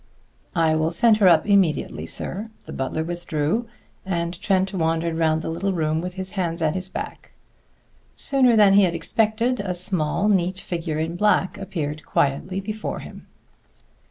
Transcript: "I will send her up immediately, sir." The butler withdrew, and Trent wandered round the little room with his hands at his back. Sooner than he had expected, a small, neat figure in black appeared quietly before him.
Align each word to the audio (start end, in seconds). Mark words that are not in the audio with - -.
"I 0.55 0.75
will 0.75 0.89
send 0.89 1.17
her 1.17 1.27
up 1.27 1.45
immediately, 1.45 2.07
sir." 2.07 2.49
The 2.65 2.73
butler 2.73 3.03
withdrew, 3.03 3.67
and 4.03 4.33
Trent 4.41 4.73
wandered 4.73 5.15
round 5.15 5.43
the 5.43 5.49
little 5.49 5.73
room 5.73 6.01
with 6.01 6.15
his 6.15 6.31
hands 6.31 6.63
at 6.63 6.73
his 6.73 6.89
back. 6.89 7.33
Sooner 8.15 8.55
than 8.55 8.73
he 8.73 8.81
had 8.81 8.95
expected, 8.95 9.59
a 9.59 9.75
small, 9.75 10.27
neat 10.27 10.59
figure 10.59 10.97
in 10.97 11.17
black 11.17 11.55
appeared 11.59 12.03
quietly 12.03 12.59
before 12.59 12.97
him. 12.97 13.27